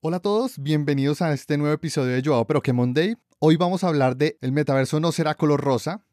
[0.00, 3.16] Hola a todos, bienvenidos a este nuevo episodio de Yo Pero que Monday.
[3.40, 6.04] Hoy vamos a hablar de el metaverso no será color rosa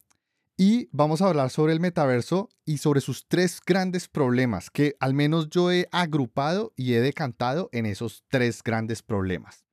[0.58, 5.13] y vamos a hablar sobre el metaverso y sobre sus tres grandes problemas que al
[5.13, 9.65] menos yo he agrupado y he decantado en esos tres grandes problemas.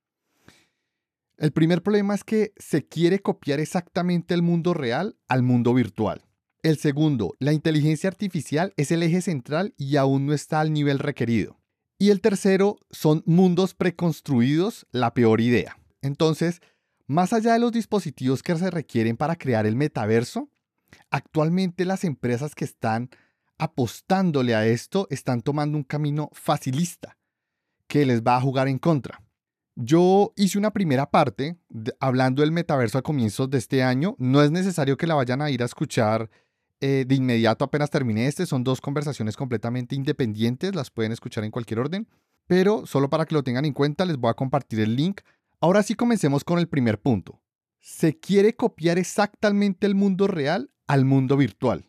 [1.37, 6.23] El primer problema es que se quiere copiar exactamente el mundo real al mundo virtual.
[6.61, 10.99] El segundo, la inteligencia artificial es el eje central y aún no está al nivel
[10.99, 11.62] requerido.
[12.03, 15.79] Y el tercero son mundos preconstruidos, la peor idea.
[16.01, 16.59] Entonces,
[17.07, 20.49] más allá de los dispositivos que se requieren para crear el metaverso,
[21.11, 23.09] actualmente las empresas que están
[23.57, 27.17] apostándole a esto están tomando un camino facilista
[27.87, 29.23] que les va a jugar en contra.
[29.77, 31.57] Yo hice una primera parte
[32.01, 34.17] hablando del metaverso a comienzos de este año.
[34.19, 36.29] No es necesario que la vayan a ir a escuchar
[36.85, 38.45] eh, de inmediato apenas terminé este.
[38.45, 42.09] Son dos conversaciones completamente independientes, las pueden escuchar en cualquier orden.
[42.45, 45.21] Pero solo para que lo tengan en cuenta, les voy a compartir el link.
[45.61, 47.39] Ahora sí comencemos con el primer punto.
[47.79, 51.85] Se quiere copiar exactamente el mundo real al mundo virtual.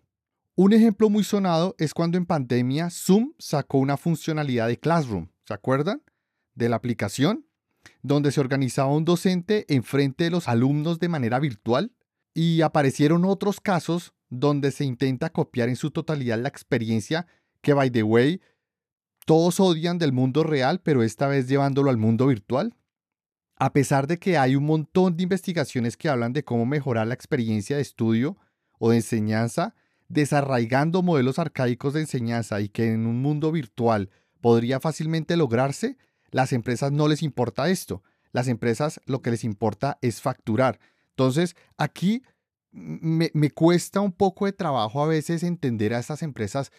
[0.55, 5.27] Un ejemplo muy sonado es cuando en pandemia Zoom sacó una funcionalidad de Classroom.
[5.45, 6.03] ¿Se acuerdan?
[6.55, 7.47] De la aplicación,
[8.03, 11.91] donde se organizaba un docente enfrente de los alumnos de manera virtual
[12.35, 17.27] y aparecieron otros casos donde se intenta copiar en su totalidad la experiencia
[17.63, 18.41] que, by the way,
[19.25, 22.75] todos odian del mundo real, pero esta vez llevándolo al mundo virtual.
[23.57, 27.15] A pesar de que hay un montón de investigaciones que hablan de cómo mejorar la
[27.15, 28.37] experiencia de estudio
[28.79, 29.75] o de enseñanza,
[30.09, 35.97] desarraigando modelos arcaicos de enseñanza y que en un mundo virtual podría fácilmente lograrse,
[36.31, 38.03] las empresas no les importa esto.
[38.33, 40.81] Las empresas lo que les importa es facturar.
[41.15, 42.25] Entonces, aquí
[42.73, 46.73] me, cuesta un poco de trabajo a veces entender a estas empresas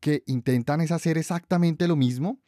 [0.00, 2.40] que intentan es hacer exactamente lo mismo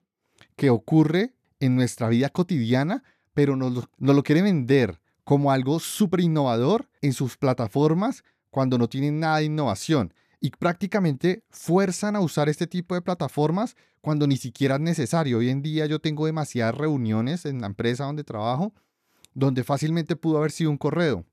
[0.56, 5.78] que ocurre en nuestra vida cotidiana, pero nos lo, nos lo quieren vender como algo
[5.78, 12.20] súper innovador en sus plataformas cuando no tienen nada de innovación y prácticamente fuerzan a
[12.20, 15.38] usar este tipo de plataformas cuando ni siquiera es necesario.
[15.38, 18.72] Hoy en día yo tengo demasiadas reuniones en la empresa donde trabajo
[19.38, 21.24] donde fácilmente pudo haber sido un correo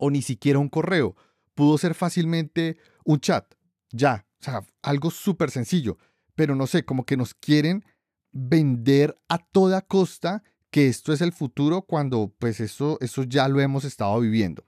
[0.00, 1.14] o ni siquiera un correo.
[1.54, 3.54] Pudo ser fácilmente un chat.
[3.92, 5.98] Ya, o sea, algo súper sencillo.
[6.34, 7.84] Pero no sé, como que nos quieren
[8.32, 13.60] vender a toda costa que esto es el futuro cuando pues eso, eso ya lo
[13.60, 14.64] hemos estado viviendo.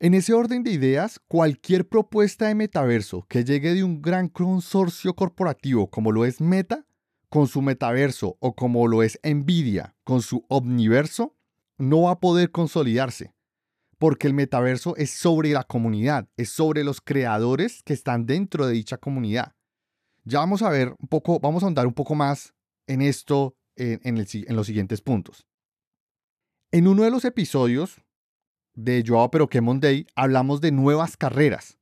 [0.00, 5.14] En ese orden de ideas, cualquier propuesta de metaverso que llegue de un gran consorcio
[5.14, 6.86] corporativo como lo es Meta,
[7.28, 11.36] con su metaverso, o como lo es Nvidia, con su omniverso,
[11.76, 13.34] no va a poder consolidarse
[13.98, 18.72] porque el metaverso es sobre la comunidad, es sobre los creadores que están dentro de
[18.72, 19.54] dicha comunidad.
[20.24, 22.54] Ya vamos a ver un poco, vamos a ahondar un poco más
[22.86, 24.16] en esto en,
[24.56, 25.46] los siguientes puntos.
[26.72, 28.02] En uno de los episodios
[28.74, 31.78] de Joao Pero que Monday hablamos de nuevas carreras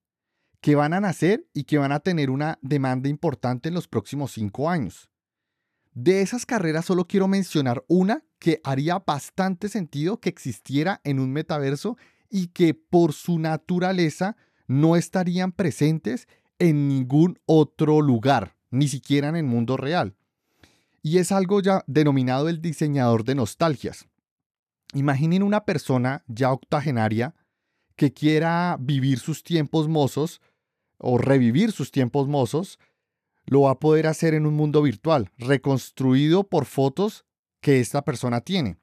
[0.60, 4.32] que van a nacer y que van a tener una demanda importante en los próximos
[4.32, 5.10] cinco años.
[5.96, 11.32] De esas carreras solo quiero mencionar una que haría bastante sentido que existiera en un
[11.32, 11.96] metaverso
[12.28, 14.36] y que por su naturaleza
[14.66, 20.14] no estarían presentes en ningún otro lugar, ni siquiera en el mundo real.
[21.00, 24.06] Y es algo ya denominado el diseñador de nostalgias.
[24.92, 27.34] Imaginen una persona ya octogenaria
[27.96, 30.42] que quiera vivir sus tiempos mozos
[30.98, 32.78] o revivir sus tiempos mozos,
[33.46, 37.24] lo va a poder hacer en un mundo virtual, reconstruido por fotos
[37.60, 38.78] que esta persona tiene.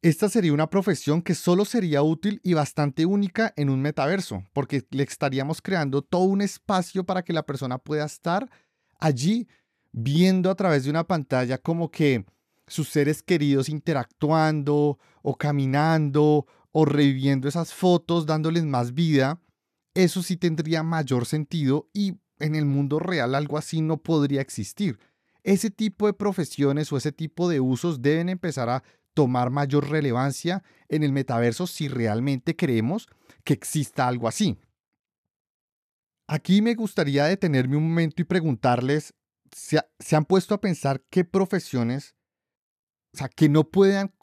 [0.00, 4.84] Esta sería una profesión que solo sería útil y bastante única en un metaverso, porque
[4.90, 8.50] le estaríamos creando todo un espacio para que la persona pueda estar
[8.98, 9.46] allí
[9.92, 12.24] viendo a través de una pantalla como que
[12.66, 19.40] sus seres queridos interactuando o caminando o reviviendo esas fotos, dándoles más vida.
[19.94, 24.98] Eso sí tendría mayor sentido y en el mundo real algo así no podría existir
[25.44, 28.82] ese tipo de profesiones o ese tipo de usos deben empezar a
[29.14, 33.08] tomar mayor relevancia en el metaverso si realmente creemos
[33.44, 34.58] que exista algo así.
[36.28, 39.14] Aquí me gustaría detenerme un momento y preguntarles,
[39.50, 42.14] ¿se, se han puesto a pensar qué profesiones,
[43.12, 44.14] o sea, que no puedan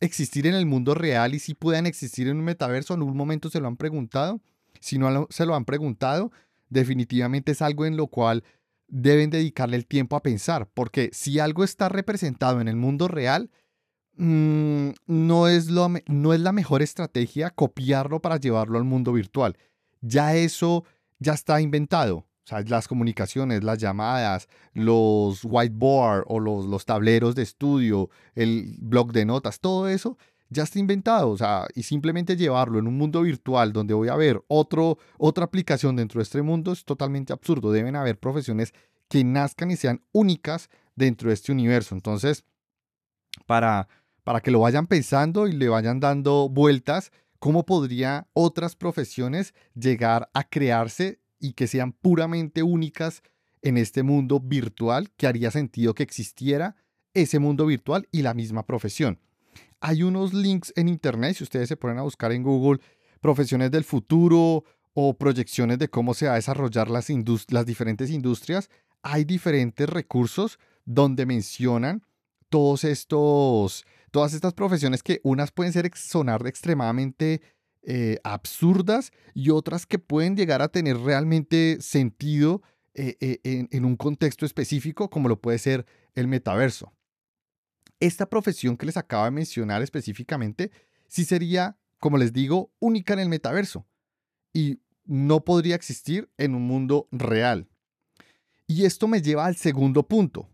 [0.00, 2.94] existir en el mundo real y si puedan existir en un metaverso?
[2.94, 4.40] ¿En algún momento se lo han preguntado?
[4.80, 6.30] Si no se lo han preguntado,
[6.70, 8.44] definitivamente es algo en lo cual
[8.88, 13.50] deben dedicarle el tiempo a pensar, porque si algo está representado en el mundo real,
[14.16, 19.56] mm, no, es lo, no es la mejor estrategia copiarlo para llevarlo al mundo virtual.
[20.00, 20.84] Ya eso
[21.18, 22.18] ya está inventado.
[22.18, 28.76] O sea, las comunicaciones, las llamadas, los whiteboard o los, los tableros de estudio, el
[28.80, 30.16] blog de notas, todo eso
[30.50, 34.16] ya está inventado, o sea, y simplemente llevarlo en un mundo virtual donde voy a
[34.16, 37.70] ver otro, otra aplicación dentro de este mundo es totalmente absurdo.
[37.70, 38.72] Deben haber profesiones
[39.08, 41.94] que nazcan y sean únicas dentro de este universo.
[41.94, 42.44] Entonces,
[43.46, 43.88] para,
[44.24, 50.30] para que lo vayan pensando y le vayan dando vueltas, ¿cómo podría otras profesiones llegar
[50.32, 53.22] a crearse y que sean puramente únicas
[53.62, 56.76] en este mundo virtual que haría sentido que existiera
[57.12, 59.18] ese mundo virtual y la misma profesión?
[59.80, 62.80] Hay unos links en internet, si ustedes se ponen a buscar en Google
[63.20, 67.08] profesiones del futuro o proyecciones de cómo se va a desarrollar las,
[67.50, 68.70] las diferentes industrias,
[69.02, 72.02] hay diferentes recursos donde mencionan
[72.48, 77.40] todos estos, todas estas profesiones que unas pueden ser sonar extremadamente
[77.82, 82.62] eh, absurdas y otras que pueden llegar a tener realmente sentido
[82.94, 86.92] eh, eh, en, en un contexto específico como lo puede ser el metaverso.
[88.00, 90.70] Esta profesión que les acabo de mencionar específicamente
[91.08, 93.86] sí sería, como les digo, única en el metaverso
[94.52, 97.68] y no podría existir en un mundo real.
[98.66, 100.50] Y esto me lleva al segundo punto,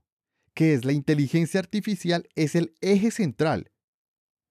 [0.54, 3.72] que es la inteligencia artificial es el eje central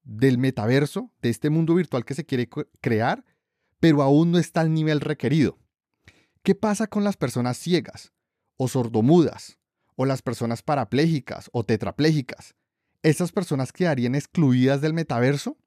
[0.03, 2.49] del metaverso, de este mundo virtual que se quiere
[2.81, 3.23] crear,
[3.79, 5.57] pero aún no está al nivel requerido.
[6.43, 8.11] ¿Qué pasa con las personas ciegas
[8.57, 9.57] o sordomudas
[9.95, 12.55] o las personas parapléjicas o tetraplégicas?
[13.03, 15.57] ¿Esas personas quedarían excluidas del metaverso?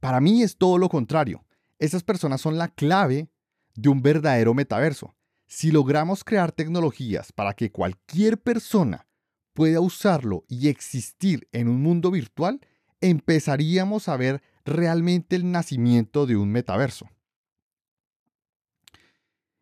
[0.00, 1.44] Para mí es todo lo contrario.
[1.78, 3.28] Esas personas son la clave
[3.74, 5.14] de un verdadero metaverso.
[5.46, 9.06] Si logramos crear tecnologías para que cualquier persona
[9.52, 12.60] pueda usarlo y existir en un mundo virtual,
[13.02, 17.10] empezaríamos a ver realmente el nacimiento de un metaverso.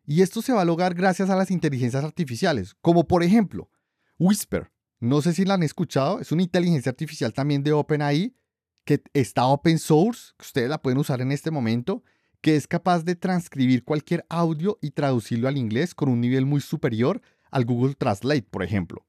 [0.05, 3.69] Y esto se va a lograr gracias a las inteligencias artificiales, como por ejemplo
[4.17, 4.71] Whisper.
[4.99, 8.35] No sé si la han escuchado, es una inteligencia artificial también de OpenAI
[8.83, 12.03] que está open source, que ustedes la pueden usar en este momento
[12.41, 16.61] que es capaz de transcribir cualquier audio y traducirlo al inglés con un nivel muy
[16.61, 19.05] superior al Google Translate, por ejemplo.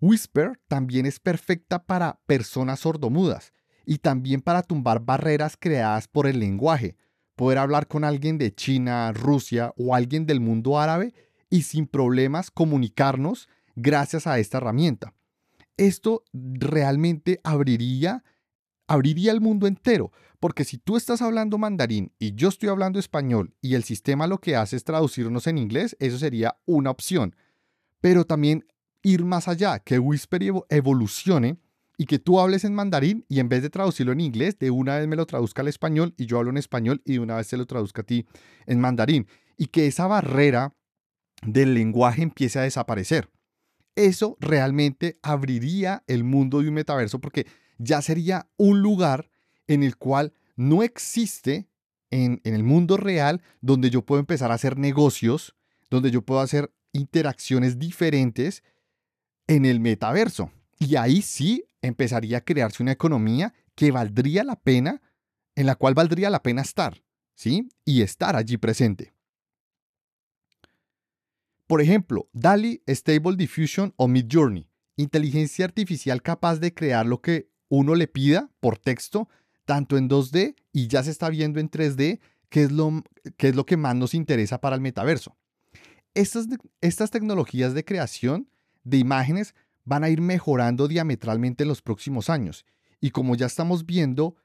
[0.00, 3.52] Whisper también es perfecta para personas sordomudas
[3.84, 6.96] y también para tumbar barreras creadas por el lenguaje,
[7.36, 11.14] poder hablar con alguien de China, Rusia o alguien del mundo árabe
[11.50, 15.14] y sin problemas comunicarnos gracias a esta herramienta.
[15.76, 18.22] Esto realmente abriría
[18.92, 23.54] abriría el mundo entero, porque si tú estás hablando mandarín y yo estoy hablando español
[23.62, 27.34] y el sistema lo que hace es traducirnos en inglés, eso sería una opción.
[28.00, 28.66] Pero también
[29.02, 31.58] ir más allá, que Whisper evolucione
[31.96, 34.98] y que tú hables en mandarín y en vez de traducirlo en inglés, de una
[34.98, 37.46] vez me lo traduzca al español y yo hablo en español y de una vez
[37.46, 38.26] se lo traduzca a ti
[38.66, 39.26] en mandarín.
[39.56, 40.74] Y que esa barrera
[41.46, 43.30] del lenguaje empiece a desaparecer.
[43.94, 47.46] Eso realmente abriría el mundo de un metaverso porque
[47.78, 49.30] ya sería un lugar
[49.66, 51.68] en el cual no existe
[52.10, 55.54] en, el mundo real donde yo puedo empezar a hacer negocios,
[55.90, 58.62] donde yo puedo hacer interacciones diferentes
[59.46, 60.50] en el metaverso.
[60.78, 65.00] Y ahí sí empezaría a crearse una economía que valdría la pena,
[65.54, 67.02] en la cual valdría la pena estar,
[67.34, 67.68] ¿sí?
[67.84, 69.12] Y estar allí presente.
[71.72, 77.94] Por ejemplo, DALI, Stable Diffusion o Midjourney, inteligencia artificial capaz de crear lo que uno
[77.94, 79.30] le pida por texto,
[79.64, 82.20] tanto en 2D y ya se está viendo en 3D,
[82.50, 83.02] que es lo,
[83.38, 85.34] que, es lo que más nos interesa para el metaverso.
[86.12, 86.46] Estas,
[86.82, 88.50] estas tecnologías de creación
[88.84, 89.54] de imágenes
[89.86, 92.66] van a ir mejorando diametralmente en los próximos años.
[93.00, 94.36] Y como ya estamos viendo,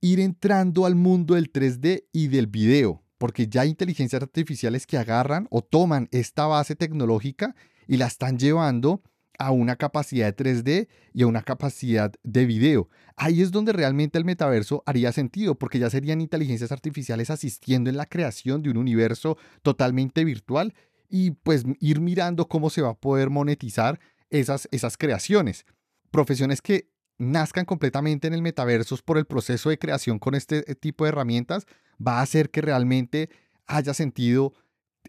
[0.00, 4.96] ir entrando al mundo del 3D y del video, porque ya hay inteligencias artificiales que
[4.96, 7.54] agarran o toman esta base tecnológica
[7.86, 9.02] y la están llevando
[9.38, 12.88] a una capacidad de 3D y a una capacidad de video.
[13.16, 17.98] Ahí es donde realmente el metaverso haría sentido, porque ya serían inteligencias artificiales asistiendo en
[17.98, 20.72] la creación de un universo totalmente virtual
[21.10, 24.00] y pues ir mirando cómo se va a poder monetizar
[24.30, 25.66] esas, esas creaciones.
[26.10, 26.88] Profesiones que
[27.20, 31.10] nazcan completamente en el metaverso por el proceso de creación con este eh, tipo de
[31.10, 31.66] herramientas
[32.04, 33.28] va a hacer que realmente
[33.66, 34.54] haya sentido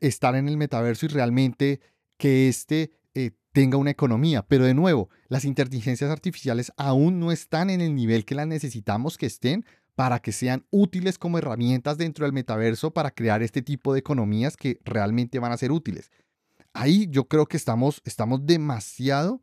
[0.02, 1.80] estar en el metaverso y realmente
[2.18, 4.46] que este eh, tenga una economía.
[4.46, 9.18] Pero de nuevo, las inteligencias artificiales aún no están en el nivel que las necesitamos
[9.18, 9.66] que estén
[9.96, 14.58] para que sean útiles como herramientas dentro del metaverso para crear este tipo de economías
[14.58, 16.12] que realmente van a ser útiles.
[16.74, 19.42] Ahí yo creo que estamos, estamos demasiado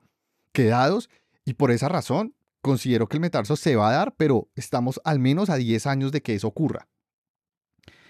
[0.53, 1.09] quedados
[1.45, 5.19] y por esa razón considero que el metaverso se va a dar, pero estamos al
[5.19, 6.89] menos a 10 años de que eso ocurra.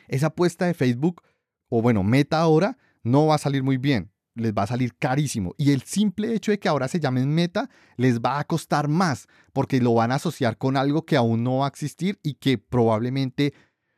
[0.09, 1.23] Esa apuesta de Facebook,
[1.69, 5.55] o bueno, Meta ahora, no va a salir muy bien, les va a salir carísimo.
[5.59, 9.27] Y el simple hecho de que ahora se llamen meta les va a costar más
[9.53, 12.59] porque lo van a asociar con algo que aún no va a existir y que
[12.59, 13.55] probablemente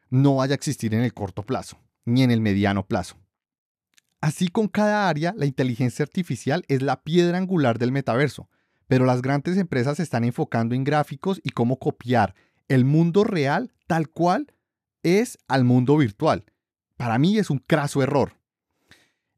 [0.09, 3.17] no vaya a existir en el corto plazo ni en el mediano plazo.
[4.21, 8.51] Así con cada área, la inteligencia artificial es la piedra angular del metaverso,
[8.91, 12.35] pero las grandes empresas se están enfocando en gráficos y cómo copiar
[12.67, 14.53] el mundo real tal cual
[15.05, 16.45] es al mundo virtual.
[16.97, 18.37] Para mí es un craso error.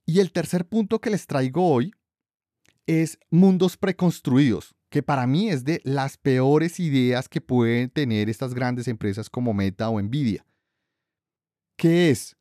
[0.06, 1.92] Y el tercer punto que les traigo hoy
[2.86, 8.54] es mundos preconstruidos, que para mí es de las peores ideas que pueden tener estas
[8.54, 10.46] grandes empresas como Meta o Nvidia.
[11.76, 12.38] ¿Qué es?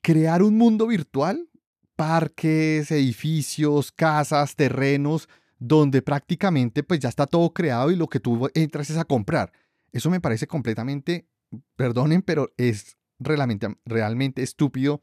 [0.00, 1.48] Crear un mundo virtual,
[1.94, 8.48] parques, edificios, casas, terrenos, donde prácticamente pues ya está todo creado y lo que tú
[8.54, 9.52] entras es a comprar.
[9.92, 11.28] Eso me parece completamente,
[11.76, 15.02] perdonen, pero es realmente, realmente estúpido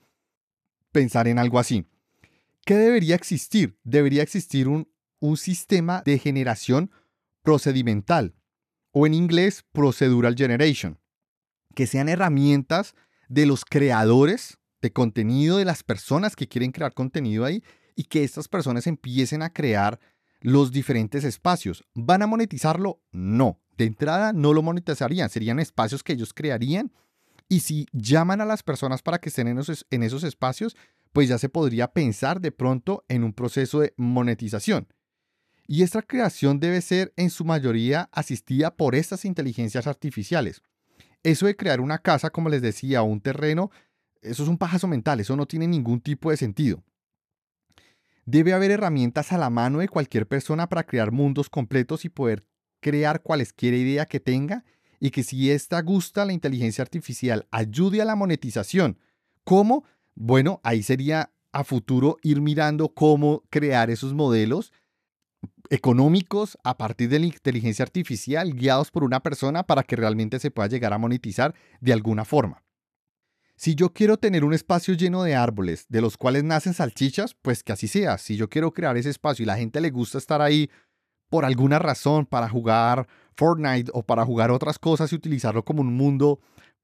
[0.91, 1.85] pensar en algo así.
[2.65, 3.77] ¿Qué debería existir?
[3.83, 6.91] Debería existir un, un sistema de generación
[7.43, 8.33] procedimental
[8.91, 10.99] o en inglés procedural generation,
[11.75, 12.95] que sean herramientas
[13.27, 17.63] de los creadores de contenido, de las personas que quieren crear contenido ahí
[17.95, 19.99] y que estas personas empiecen a crear
[20.45, 21.83] los diferentes espacios.
[21.95, 23.01] ¿Van a monetizarlo?
[23.11, 23.59] No.
[23.77, 26.93] De entrada no lo monetizarían, serían espacios que ellos crearían
[27.49, 30.77] y si llaman a las personas para que estén en esos, en esos espacios,
[31.13, 34.87] pues ya se podría pensar de pronto en un proceso de monetización.
[35.67, 40.61] Y esta creación debe ser en su mayoría asistida por estas inteligencias artificiales.
[41.23, 43.71] Eso de crear una casa, como les decía, un terreno,
[44.21, 46.83] eso es un pajazo mental, eso no tiene ningún tipo de sentido.
[48.25, 52.43] Debe haber herramientas a la mano de cualquier persona para crear mundos completos y poder
[52.79, 54.65] crear cualesquier idea que tenga
[54.99, 58.99] y que si esta gusta la inteligencia artificial ayude a la monetización.
[59.43, 59.83] ¿Cómo?
[60.15, 64.73] Bueno, ahí sería a futuro ir mirando cómo crear esos modelos
[65.69, 70.51] económicos a partir de la inteligencia artificial guiados por una persona para que realmente se
[70.51, 72.64] pueda llegar a monetizar de alguna forma.
[73.55, 77.63] Si yo quiero tener un espacio lleno de árboles de los cuales nacen salchichas, pues
[77.63, 78.17] que así sea.
[78.17, 80.69] Si yo quiero crear ese espacio y la gente le gusta estar ahí
[81.29, 85.93] por alguna razón para jugar Fortnite o para jugar otras cosas y utilizarlo como un
[85.93, 86.39] mundo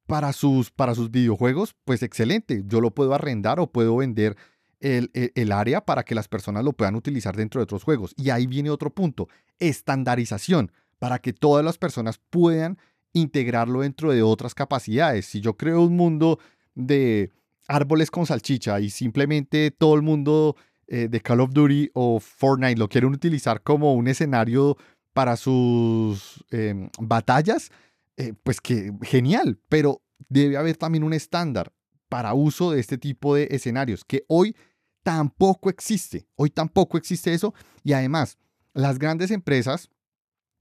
[0.07, 2.63] para sus, para sus videojuegos, pues excelente.
[2.65, 4.35] Yo lo puedo arrendar o puedo vender
[4.79, 8.13] el, el, área para que las personas lo puedan utilizar dentro de otros juegos.
[8.17, 12.77] Y ahí viene otro punto, estandarización, para que todas las personas puedan
[13.13, 15.27] integrarlo dentro de otras capacidades.
[15.27, 16.39] Si yo creo un mundo
[16.75, 17.31] de
[17.67, 20.55] árboles con salchicha y simplemente todo el mundo
[20.87, 24.77] eh, de Call of Duty o Fortnite lo quieren utilizar como un escenario
[25.13, 27.71] para sus em, batallas,
[28.17, 31.71] eh, pues que genial, pero debe haber también un estándar
[32.09, 34.55] para uso de este tipo de escenarios, que hoy
[35.03, 38.37] tampoco existe, hoy tampoco existe eso, y además
[38.73, 39.89] las grandes empresas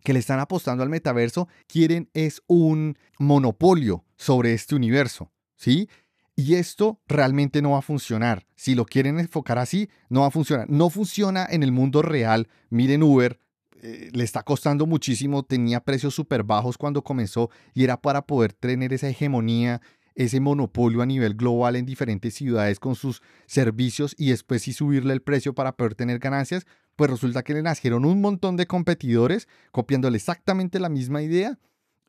[0.03, 5.89] que le están apostando al metaverso quieren es un monopolio sobre este universo, ¿sí?
[6.35, 8.47] Y esto realmente no va a funcionar.
[8.57, 10.71] Si lo quieren enfocar así, no va a funcionar.
[10.71, 12.49] No funciona en el mundo real.
[12.71, 13.39] Miren Uber,
[13.83, 18.55] eh, le está costando muchísimo, tenía precios súper bajos cuando comenzó y era para poder
[18.55, 19.83] tener esa hegemonía,
[20.15, 25.21] ese monopolio a nivel global en diferentes ciudades con sus servicios y después subirle el
[25.21, 30.17] precio para poder tener ganancias, pues resulta que le nacieron un montón de competidores copiándole
[30.17, 31.59] exactamente la misma idea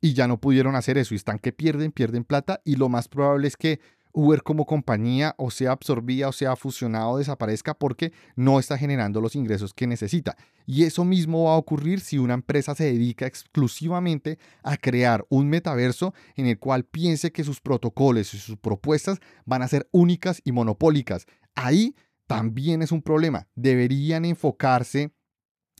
[0.01, 3.07] y ya no pudieron hacer eso y están que pierden, pierden plata y lo más
[3.07, 3.79] probable es que
[4.13, 9.35] Uber como compañía o sea absorbida o sea fusionado desaparezca porque no está generando los
[9.35, 10.35] ingresos que necesita.
[10.65, 15.47] Y eso mismo va a ocurrir si una empresa se dedica exclusivamente a crear un
[15.47, 20.41] metaverso en el cual piense que sus protocolos y sus propuestas van a ser únicas
[20.43, 21.25] y monopólicas.
[21.55, 21.95] Ahí
[22.27, 23.47] también es un problema.
[23.55, 25.11] Deberían enfocarse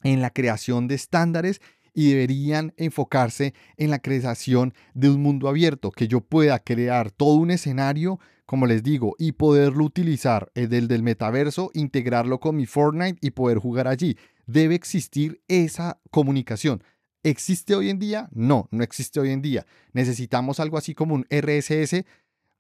[0.03, 1.61] en la creación de estándares
[1.93, 7.35] y deberían enfocarse en la creación de un mundo abierto, que yo pueda crear todo
[7.35, 13.19] un escenario, como les digo, y poderlo utilizar, el del, metaverso, integrarlo con mi Fortnite
[13.21, 14.17] y poder jugar allí.
[14.45, 16.83] Debe existir esa comunicación.
[17.23, 18.29] ¿Existe hoy en día?
[18.31, 19.65] No, no existe hoy en día.
[19.93, 22.03] Necesitamos algo así como un RSS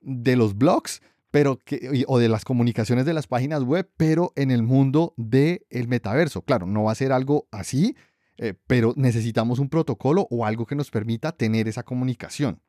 [0.01, 4.51] de los blogs, pero que, o de las comunicaciones de las páginas web, pero en
[4.51, 6.43] el mundo del el metaverso.
[6.43, 7.95] Claro, no va a ser algo así,
[8.37, 12.61] eh, pero necesitamos un protocolo o algo que nos permita tener esa comunicación.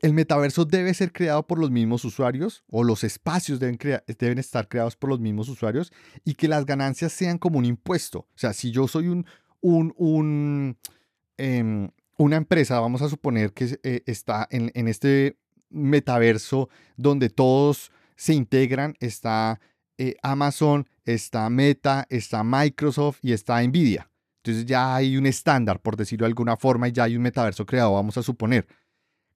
[0.00, 3.78] El metaverso debe ser creado por los mismos usuarios o los espacios deben,
[4.18, 5.92] deben estar creados por los mismos usuarios
[6.24, 8.20] y que las ganancias sean como un impuesto.
[8.20, 9.26] O sea, si yo soy un,
[9.60, 10.76] un,
[11.36, 15.36] em, una empresa, vamos a suponer que eh, está en, en este
[15.70, 18.94] metaverso donde todos se integran.
[19.00, 19.60] Está
[19.96, 24.10] eh, Amazon, está Meta, está Microsoft y está Nvidia.
[24.48, 27.66] Entonces ya hay un estándar, por decirlo de alguna forma, y ya hay un metaverso
[27.66, 28.66] creado, vamos a suponer.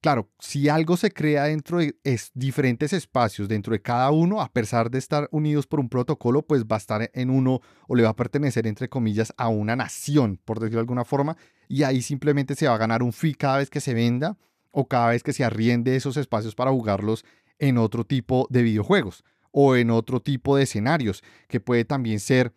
[0.01, 1.95] Claro, si algo se crea dentro de
[2.35, 6.65] diferentes espacios, dentro de cada uno, a pesar de estar unidos por un protocolo, pues
[6.65, 10.41] va a estar en uno o le va a pertenecer, entre comillas, a una nación,
[10.45, 11.37] por decirlo de alguna forma,
[11.69, 14.39] y ahí simplemente se va a ganar un fee cada vez que se venda
[14.73, 17.25] o cada vez que se arriende esos espacios para jugarlos
[17.59, 22.55] en otro tipo de videojuegos o en otro tipo de escenarios, que puede también ser,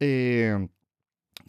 [0.00, 0.68] eh,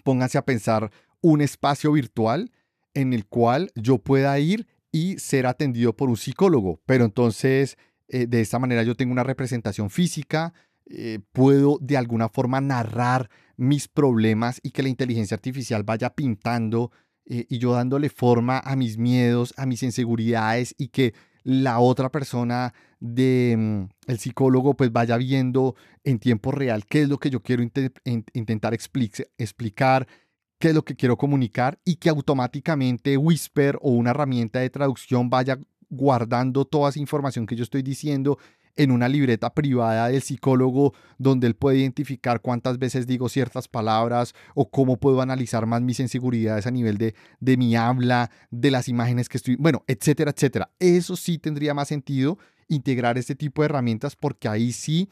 [0.10, 0.90] pónganse a pensar,
[1.22, 2.52] un espacio virtual
[2.96, 8.26] en el cual yo pueda ir y ser atendido por un psicólogo, pero entonces eh,
[8.26, 10.52] de esta manera yo tengo una representación física,
[10.88, 16.92] eh, puedo de alguna forma narrar mis problemas y que la inteligencia artificial vaya pintando
[17.32, 22.74] y yo dándole forma a mis miedos, a mis inseguridades y que la otra persona
[23.00, 27.42] de mm, el psicólogo pues vaya viendo en tiempo real qué es lo que yo
[27.42, 30.08] quiero intentar explicar,
[30.60, 35.30] qué es lo que quiero comunicar y que automáticamente Whisper o una herramienta de traducción
[35.30, 35.58] vaya
[35.90, 38.38] guardando toda esa información que yo estoy diciendo
[38.76, 44.34] en una libreta privada del psicólogo donde él puede identificar cuántas veces digo ciertas palabras
[44.56, 48.88] o cómo puedo analizar más mis inseguridades a nivel de, de mi habla, de las
[48.88, 50.72] imágenes que estoy, bueno, etcétera, etcétera.
[50.80, 55.10] Eso sí tendría más sentido integrar este tipo de herramientas porque ahí sí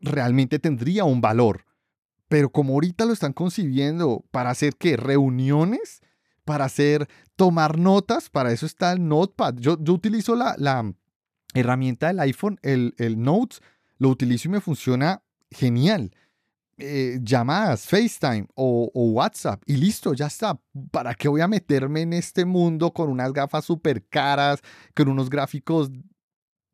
[0.00, 1.64] realmente tendría un valor.
[2.28, 6.02] Pero como ahorita lo están concibiendo para hacer qué, reuniones,
[6.44, 9.54] para hacer, tomar notas, para eso está el Notepad.
[9.58, 10.92] Yo, yo utilizo la, la
[11.54, 13.60] herramienta del iPhone, el, el Notes,
[13.98, 16.12] lo utilizo y me funciona genial.
[16.76, 20.58] Eh, llamadas, FaceTime o, WhatsApp y listo, ya está.
[20.90, 24.60] ¿Para qué voy a meterme en este mundo con unas gafas súper caras,
[24.94, 25.90] con unos gráficos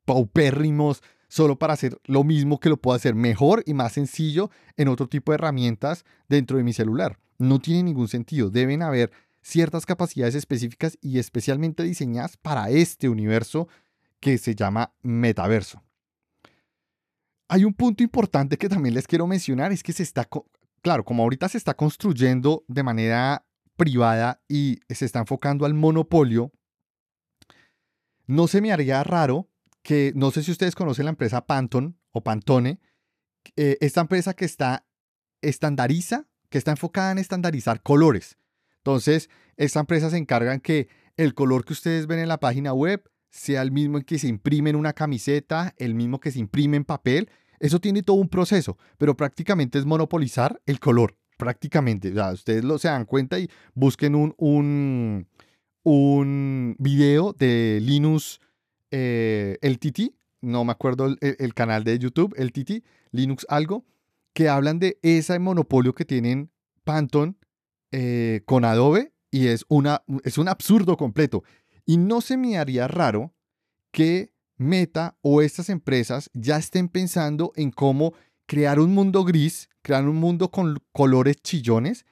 [0.07, 4.89] paupérrimos, solo para hacer lo mismo que lo puedo hacer mejor y más sencillo en
[4.89, 7.19] otro tipo de herramientas dentro de mi celular?
[7.37, 8.49] No tiene ningún sentido.
[8.49, 13.69] Deben haber ciertas capacidades específicas y especialmente diseñadas para este universo
[14.20, 15.83] que se llama metaverso.
[17.48, 20.28] Hay un punto importante que también les quiero mencionar, es que se está,
[20.83, 23.44] claro, como ahorita se está construyendo de manera
[23.76, 26.52] privada y se está enfocando al monopolio,
[28.26, 29.48] no se me haría raro
[29.83, 32.78] que, no sé si ustedes conocen la empresa Pantone o Pantone,
[33.56, 34.87] eh, esta empresa que está
[35.40, 38.37] estandariza, que está enfocada en estandarizar colores.
[38.76, 42.72] Entonces, esta empresa se encarga en que el color que ustedes ven en la página
[42.72, 46.77] web sea el mismo que se imprime en una camiseta, el mismo que se imprime
[46.77, 47.29] en papel.
[47.59, 51.16] Eso tiene todo un proceso, pero prácticamente es monopolizar el color.
[51.37, 52.12] Prácticamente.
[52.12, 55.27] ustedes lo se dan cuenta y busquen un, un,
[55.85, 58.40] un video de Linux
[58.90, 63.85] eh, el TT, no me acuerdo el, canal de YouTube, el TT, Linux algo,
[64.33, 66.51] que hablan de ese monopolio que tienen
[66.85, 67.35] Pantone
[67.93, 71.45] eh, con Adobe y es, una, es un absurdo completo.
[71.90, 73.35] Y no se me haría raro
[73.90, 78.14] que Meta o estas empresas ya estén pensando en cómo
[78.46, 82.07] crear un mundo gris, crear un mundo con colores chillones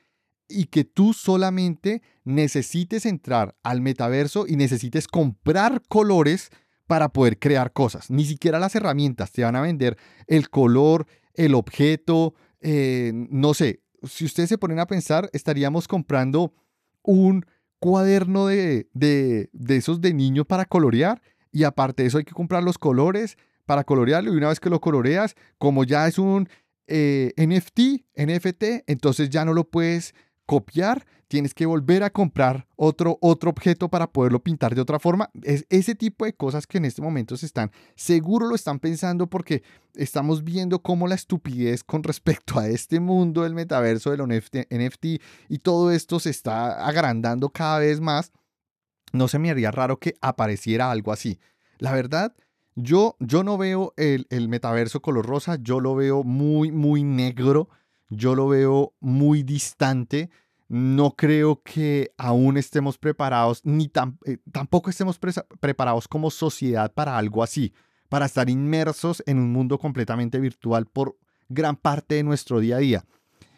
[0.48, 6.50] y que tú solamente necesites entrar al metaverso y necesites comprar colores
[6.88, 8.10] para poder crear cosas.
[8.10, 13.84] Ni siquiera las herramientas te van a vender el color, el objeto, eh, no sé.
[14.02, 16.52] Si ustedes se ponen a pensar, estaríamos comprando
[17.04, 17.46] un
[17.78, 22.62] cuaderno de, de, esos de niños para colorear y aparte de eso hay que comprar
[22.62, 23.36] los colores
[23.66, 26.48] para colorearlo y una vez que lo coloreas, como ya es un
[26.86, 30.14] eh, NFT, NFT, entonces ya no lo puedes
[30.48, 35.28] copiar, tienes que volver a comprar otro, otro objeto para poderlo pintar de otra forma.
[35.42, 39.26] Es ese tipo de cosas que en este momento se están, seguro lo están pensando
[39.26, 39.62] porque
[39.94, 45.04] estamos viendo cómo la estupidez con respecto a este mundo del metaverso, del NFT
[45.50, 48.32] y todo esto se está agrandando cada vez más.
[49.12, 51.38] No se me haría raro que apareciera algo así.
[51.76, 52.34] La verdad,
[52.74, 57.68] yo, yo no veo el, el metaverso color rosa, yo lo veo muy, muy negro
[58.08, 60.30] yo lo veo muy distante.
[60.68, 63.90] No creo que aún estemos preparados, ni
[64.26, 65.18] eh, tampoco estemos
[65.60, 67.72] preparados como sociedad para algo así,
[68.10, 71.16] para estar inmersos en un mundo completamente virtual por
[71.48, 73.04] gran parte de nuestro día a día.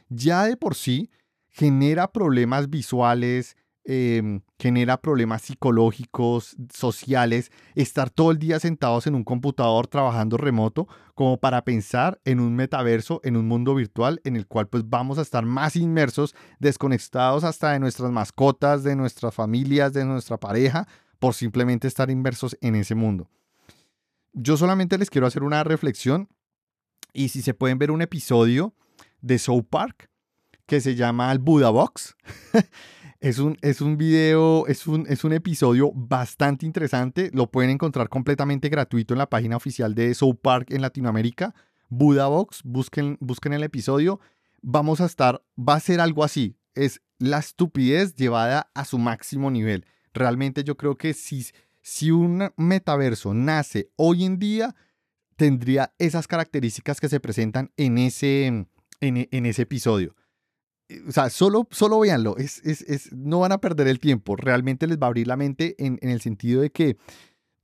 [0.08, 1.10] Ya de por sí
[1.48, 9.24] genera problemas visuales, Em, genera problemas psicológicos, sociales, estar todo el día sentados en un
[9.24, 14.46] computador trabajando remoto, como para pensar en un metaverso, en un mundo virtual en el
[14.46, 19.94] cual pues vamos a estar más inmersos, desconectados hasta de nuestras mascotas, de nuestras familias,
[19.94, 20.86] de nuestra pareja,
[21.18, 23.28] por simplemente estar inmersos en ese mundo.
[24.34, 26.28] yo solamente les quiero hacer una reflexión
[27.14, 28.74] y si se pueden ver un episodio
[29.22, 30.10] de South Park
[30.66, 32.14] que se llama el Buddha Box.
[33.20, 37.30] es, un, es un video, es un, es un episodio bastante interesante.
[37.32, 41.54] Lo pueden encontrar completamente gratuito en la página oficial de South Park en Latinoamérica.
[41.88, 44.20] Buddha Box, busquen, busquen el episodio.
[44.62, 46.56] Vamos a estar, va a ser algo así.
[46.74, 49.84] Es la estupidez llevada a su máximo nivel.
[50.14, 51.46] Realmente yo creo que si,
[51.82, 54.74] si un metaverso nace hoy en día,
[55.36, 58.46] tendría esas características que se presentan en ese,
[59.00, 60.14] en, ese episodio.
[60.90, 64.86] Eh, o sea, solo, solo véanlo, es, es, no van a perder el tiempo, realmente
[64.86, 66.96] les va a abrir la mente en, en el sentido de que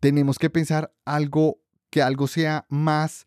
[0.00, 1.58] tenemos que pensar algo,
[1.90, 3.26] que algo sea más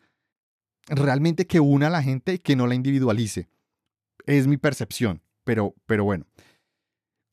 [0.88, 3.50] realmente que una a la gente y que no la individualice.
[4.26, 6.26] Es mi percepción, pero, pero bueno.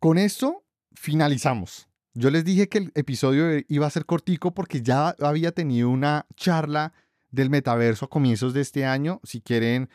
[0.00, 1.88] Con esto finalizamos.
[2.14, 6.26] Yo les dije que el episodio iba a ser cortico porque ya había tenido una
[6.35, 6.94] charla
[7.31, 9.20] del metaverso a comienzos de este año.
[9.22, 9.90] Si quieren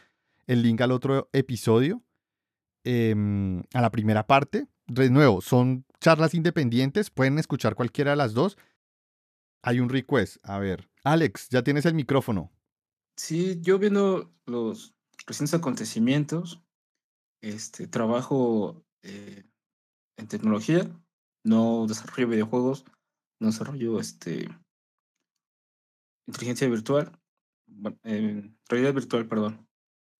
[0.45, 2.03] el link al otro episodio,
[2.83, 4.67] em, a la primera parte.
[4.87, 8.57] De nuevo, son charlas independientes, pueden escuchar cualquiera de las dos.
[9.63, 10.37] Hay un request.
[10.43, 12.51] A ver, Alex, ya tienes el micrófono.
[13.15, 14.95] Sí, yo viendo los
[15.27, 16.61] recientes acontecimientos,
[17.41, 19.43] este, trabajo eh,
[20.17, 20.89] en tecnología,
[21.43, 22.85] no desarrollo videojuegos,
[23.39, 24.49] no desarrollo este,
[26.27, 27.11] inteligencia virtual,
[28.69, 29.67] realidad virtual, perdón,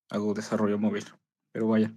[0.10, 1.06] hago desarrollo móvil,
[1.52, 1.96] pero vaya.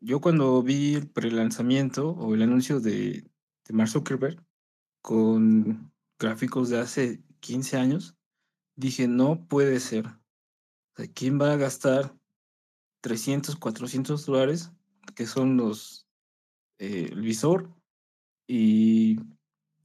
[0.00, 3.30] Yo cuando vi el prelanzamiento o el anuncio de,
[3.64, 4.44] de Mark Zuckerberg
[5.02, 8.16] con gráficos de hace 15 años,
[8.74, 10.06] dije, no puede ser.
[11.14, 12.16] ¿Quién va a gastar
[13.02, 14.72] 300, 400 dólares,
[15.14, 16.08] que son los,
[16.78, 17.74] eh, el visor
[18.46, 19.18] y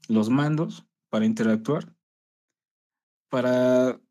[0.08, 1.96] los mandos para interactuar,
[3.30, 4.02] para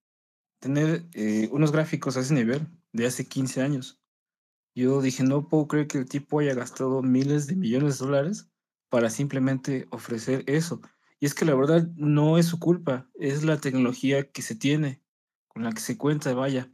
[0.60, 3.99] tener eh, unos gráficos a ese nivel de hace 15 años?
[4.74, 8.48] Yo dije, no puedo creer que el tipo haya gastado miles de millones de dólares
[8.88, 10.80] para simplemente ofrecer eso.
[11.18, 15.02] Y es que la verdad no es su culpa, es la tecnología que se tiene,
[15.48, 16.72] con la que se cuenta, vaya.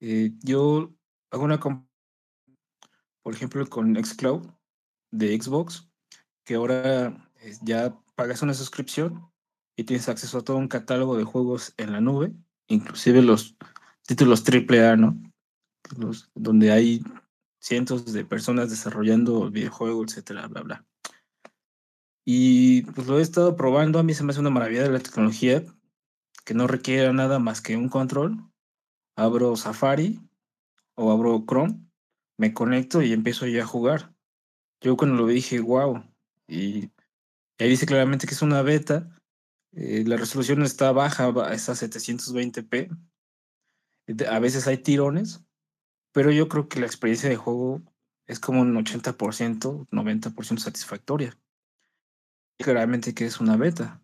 [0.00, 0.94] Eh, yo
[1.30, 4.46] hago una, por ejemplo, con Xcloud
[5.10, 5.90] de Xbox,
[6.44, 7.30] que ahora
[7.62, 9.30] ya pagas una suscripción
[9.76, 12.32] y tienes acceso a todo un catálogo de juegos en la nube,
[12.68, 13.56] inclusive los
[14.06, 15.20] títulos AAA, ¿no?
[16.34, 17.02] Donde hay
[17.60, 20.86] cientos de personas desarrollando videojuegos, etcétera, bla, bla.
[22.24, 25.64] Y pues lo he estado probando, a mí se me hace una maravilla la tecnología,
[26.44, 28.36] que no requiere nada más que un control.
[29.16, 30.20] Abro Safari
[30.94, 31.80] o abro Chrome,
[32.36, 34.14] me conecto y empiezo ya a jugar.
[34.80, 36.04] Yo cuando lo vi dije, wow,
[36.48, 36.90] y
[37.58, 39.08] ahí dice claramente que es una beta,
[39.72, 42.96] eh, la resolución está baja, está a 720p,
[44.28, 45.45] a veces hay tirones,
[46.16, 47.82] pero yo creo que la experiencia de juego
[48.26, 51.38] es como un 80%, 90% satisfactoria
[52.58, 54.02] claramente que es una beta.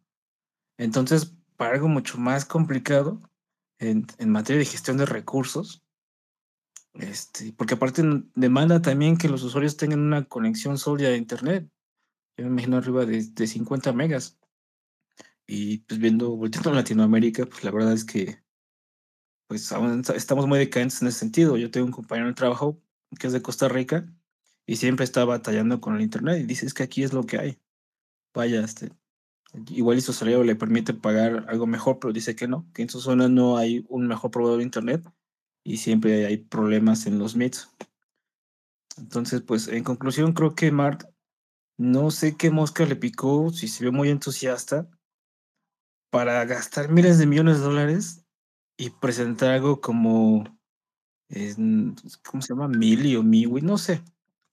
[0.76, 3.18] Entonces, para algo mucho más complicado
[3.78, 5.82] en, materia de gestión de recursos,
[6.92, 8.02] este, porque aparte
[8.34, 11.70] demanda también que los usuarios tengan una conexión sólida de Internet.
[12.36, 14.38] Yo me imagino arriba de, de 50 megas.
[15.46, 18.41] Y pues viendo, volteando a Latinoamérica, pues la verdad es que
[19.52, 19.70] pues
[20.16, 21.58] estamos muy decadentes en ese sentido.
[21.58, 22.80] Yo tengo un compañero de trabajo
[23.18, 24.02] que es de Costa Rica
[24.66, 27.38] y siempre está batallando con el Internet y dice, es que aquí es lo que
[27.38, 27.58] hay
[28.32, 28.90] vaya, este,
[29.68, 32.88] igual y su salario le permite pagar algo mejor, pero dice que no, que en
[32.88, 35.06] su zona no hay un mejor proveedor de Internet
[35.62, 37.68] y siempre hay problemas en los MITs.
[38.96, 41.08] Entonces, pues en conclusión, creo que Mark,
[41.76, 44.88] no sé qué mosca le picó, si se ve muy entusiasta,
[46.10, 48.21] para gastar miles de millones de dólares
[48.76, 50.44] y presentar algo como,
[51.28, 52.68] ¿cómo se llama?
[52.68, 54.02] Mili o Miwi, no sé,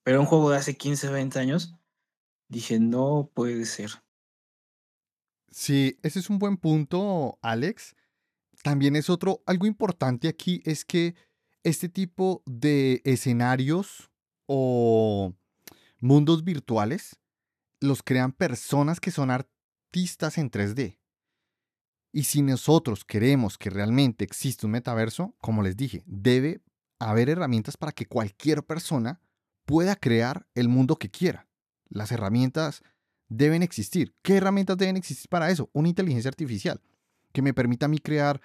[0.04, 1.80] pero un juego de hace 15, 20 años
[2.50, 3.92] Dije, no puede ser.
[5.52, 7.96] Sí, ese es un buen punto, Alex.
[8.64, 11.16] También es otro, algo importante aquí es que
[11.64, 14.10] este tipo de escenarios
[14.48, 15.34] o
[16.00, 17.20] mundos virtuales
[17.80, 20.99] los crean personas que son artistas en 3D.
[22.12, 26.62] Y si nosotros queremos que realmente exista un metaverso, como les dije, debe
[26.98, 29.22] haber herramientas para que cualquier persona
[29.66, 31.48] pueda crear el mundo que quiera.
[31.88, 32.82] Las herramientas
[33.30, 34.16] deben existir.
[34.22, 35.70] ¿Qué herramientas deben existir para eso?
[35.74, 36.82] Una inteligencia artificial
[37.32, 38.42] que me permita a mí crear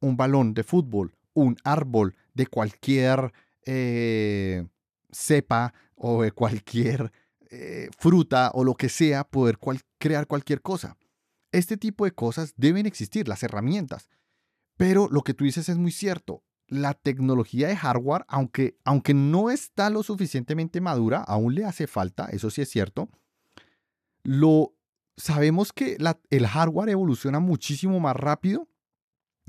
[0.00, 3.32] un balón de fútbol, un árbol de cualquier
[3.66, 4.64] eh,
[5.10, 7.12] cepa o de cualquier
[7.50, 9.58] eh, fruta o lo que sea, poder
[9.98, 10.96] crear cualquier cosa.
[11.52, 14.08] Este tipo de cosas deben existir, las herramientas.
[14.76, 16.44] Pero lo que tú dices es muy cierto.
[16.66, 22.26] La tecnología de hardware, aunque, aunque no está lo suficientemente madura, aún le hace falta,
[22.26, 23.08] eso sí es cierto.
[24.22, 24.74] Lo,
[25.16, 25.96] sabemos que
[26.30, 28.68] el hardware evoluciona muchísimo más rápido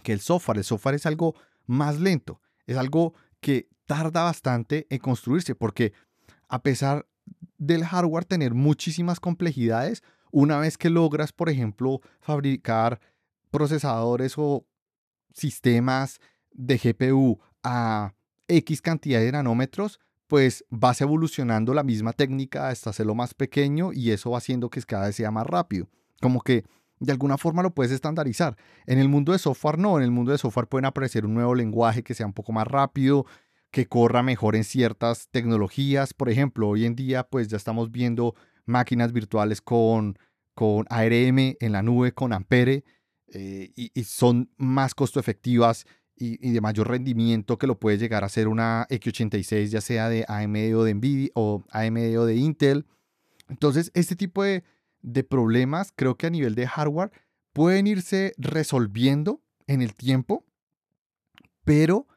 [0.03, 0.57] que el software.
[0.57, 1.35] El software es algo
[1.65, 5.93] más lento, es algo que tarda bastante en construirse, porque
[6.47, 7.07] a pesar
[7.57, 12.99] del hardware tener muchísimas complejidades, una vez que logras, por ejemplo, fabricar
[13.51, 14.65] procesadores o
[15.33, 16.19] sistemas
[16.51, 18.13] de GPU a
[18.47, 24.11] X cantidad de nanómetros, pues vas evolucionando la misma técnica hasta hacerlo más pequeño y
[24.11, 25.87] eso va haciendo que cada vez sea más rápido.
[26.21, 26.65] Como que
[26.99, 28.55] de alguna forma lo puedes estandarizar.
[28.85, 31.55] En el mundo de software no, en el mundo de software pueden aparecer un nuevo
[31.55, 33.25] lenguaje que sea un poco más rápido,
[33.71, 36.13] que corra mejor en ciertas tecnologías.
[36.13, 40.17] Por ejemplo, hoy en día pues ya estamos viendo máquinas virtuales con,
[40.53, 42.83] con ARM en la nube, con Ampere,
[43.33, 48.29] eh, y, son más costo efectivas y, de mayor rendimiento que lo puede llegar a
[48.29, 52.85] ser una X86, ya sea de AMD o de Nvidia o AMD o de Intel.
[53.47, 54.63] Entonces, este tipo de,
[55.01, 57.11] de problemas, creo que a nivel de hardware,
[57.53, 60.45] pueden irse resolviendo en el tiempo,
[61.63, 62.07] pero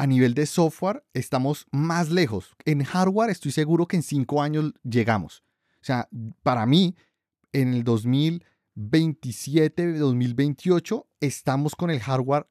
[0.00, 2.56] a nivel de software estamos más lejos.
[2.64, 5.42] En hardware estoy seguro que en cinco años llegamos.
[5.80, 6.08] O sea,
[6.42, 6.94] para mí,
[7.52, 12.46] en el 2027, 2028, estamos con el hardware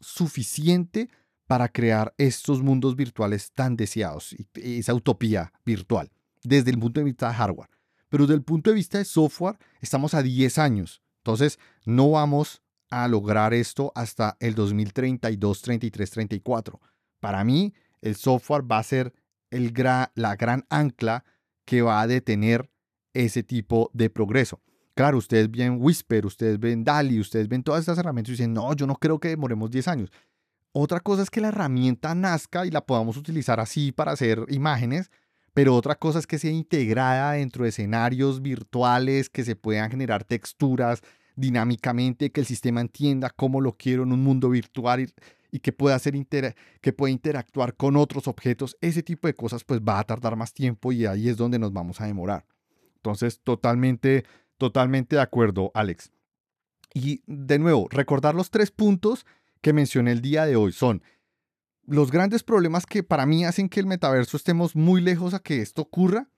[0.00, 1.08] suficiente
[1.46, 6.10] para crear estos mundos virtuales tan deseados, esa utopía virtual,
[6.42, 7.70] desde el punto de vista de hardware.
[8.08, 11.02] Pero desde el punto de vista de software, estamos a 10 años.
[11.18, 16.80] Entonces, no vamos a lograr esto hasta el 2032, 33, 34.
[17.20, 19.12] Para mí, el software va a ser
[19.50, 19.72] el
[20.14, 21.24] la gran ancla
[21.66, 22.70] que va a detener
[23.12, 24.62] ese tipo de progreso.
[24.94, 28.74] Claro, ustedes ven Whisper, ustedes ven DALI, ustedes ven todas estas herramientas y dicen, no,
[28.74, 30.10] yo no creo que demoremos 10 años.
[30.72, 35.10] Otra cosa es que la herramienta nazca y la podamos utilizar así para hacer imágenes,
[35.52, 40.24] pero otra cosa es que sea integrada dentro de escenarios virtuales, que se puedan generar
[40.24, 41.02] texturas
[41.34, 45.12] dinámicamente, que el sistema entienda cómo lo quiero en un mundo virtual
[45.56, 46.14] y, que pueda hacer
[46.80, 48.76] que pueda interactuar con otros objetos.
[48.80, 51.72] Ese tipo de cosas pues va a tardar más tiempo y ahí es donde nos
[51.72, 52.46] vamos a demorar.
[52.96, 54.24] Entonces, totalmente
[54.58, 56.12] Totalmente de acuerdo, Alex.
[56.94, 59.26] Y de nuevo, recordar los tres puntos
[59.60, 61.02] que mencioné el día de hoy son
[61.84, 65.60] los grandes problemas que para mí hacen que el metaverso estemos muy lejos a que
[65.60, 66.30] esto ocurra.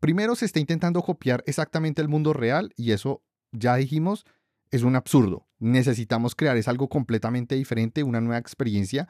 [0.00, 4.24] Primero, se está intentando copiar exactamente el mundo real y eso, ya dijimos,
[4.70, 5.46] es un absurdo.
[5.58, 9.08] Necesitamos crear es algo completamente diferente, una nueva experiencia.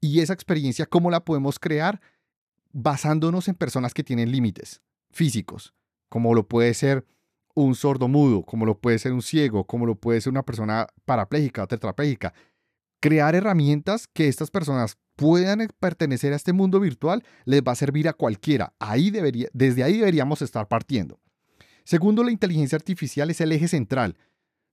[0.00, 2.00] Y esa experiencia, ¿cómo la podemos crear?
[2.72, 4.80] Basándonos en personas que tienen límites
[5.10, 5.74] físicos,
[6.08, 7.04] como lo puede ser
[7.54, 10.86] un sordo mudo, como lo puede ser un ciego, como lo puede ser una persona
[11.04, 12.32] parapléjica o tetrapléjica.
[13.00, 18.08] Crear herramientas que estas personas puedan pertenecer a este mundo virtual les va a servir
[18.08, 18.74] a cualquiera.
[18.78, 21.18] Ahí debería, desde ahí deberíamos estar partiendo.
[21.82, 24.16] Segundo, la inteligencia artificial es el eje central.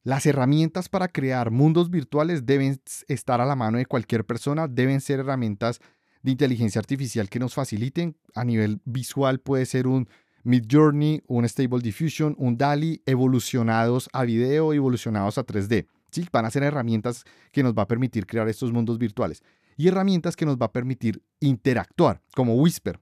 [0.05, 5.01] Las herramientas para crear mundos virtuales deben estar a la mano de cualquier persona, deben
[5.01, 5.79] ser herramientas
[6.21, 8.15] de inteligencia artificial que nos faciliten.
[8.35, 10.07] A nivel visual puede ser un
[10.43, 15.87] Midjourney, un Stable Diffusion, un DALI evolucionados a video, evolucionados a 3D.
[16.11, 16.27] ¿sí?
[16.31, 19.41] Van a ser herramientas que nos va a permitir crear estos mundos virtuales
[19.75, 22.99] y herramientas que nos va a permitir interactuar, como Whisper,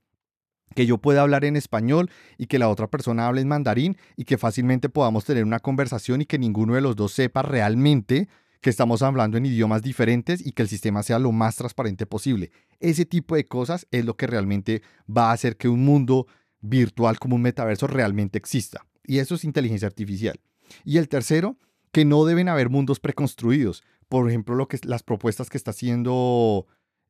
[0.74, 4.26] que yo pueda hablar en español y que la otra persona hable en mandarín y
[4.26, 8.28] que fácilmente podamos tener una conversación y que ninguno de los dos sepa realmente
[8.62, 12.52] que estamos hablando en idiomas diferentes y que el sistema sea lo más transparente posible.
[12.80, 16.28] Ese tipo de cosas es lo que realmente va a hacer que un mundo
[16.62, 18.86] virtual como un metaverso realmente exista.
[19.06, 20.40] Y eso es inteligencia artificial.
[20.86, 21.58] Y el tercero,
[21.92, 23.84] que no deben haber mundos preconstruidos.
[24.08, 26.66] Por ejemplo, lo que, las propuestas que está haciendo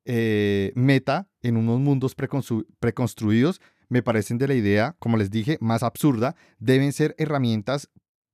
[0.06, 5.84] eh, Meta en unos mundos preconstruidos me parecen de la idea, como les dije, más
[5.84, 6.36] absurda.
[6.60, 7.90] Deben ser herramientas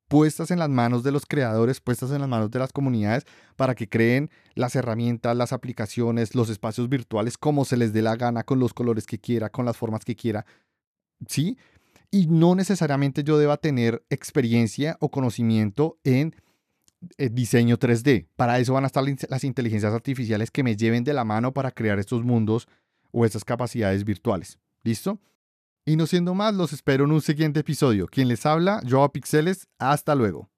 [0.08, 3.76] puestas en las manos de los creadores, puestas en las manos de las comunidades para
[3.76, 8.44] que creen las herramientas, las aplicaciones, los espacios virtuales como se les dé la gana,
[8.44, 10.46] con los colores que quiera, con las formas que quiera,
[11.28, 11.58] ¿sí?
[12.12, 16.36] Y no necesariamente yo deba tener experiencia o conocimiento en
[17.18, 18.28] diseño 3D.
[18.36, 21.72] Para eso van a estar las inteligencias artificiales que me lleven de la mano para
[21.72, 22.68] crear estos mundos
[23.12, 24.60] o estas capacidades virtuales.
[24.84, 25.20] ¿Listo?
[25.86, 28.08] Y no siendo más, los espero en un siguiente episodio.
[28.08, 29.68] Quien les habla, yo a Pixeles.
[29.80, 30.50] Hasta luego.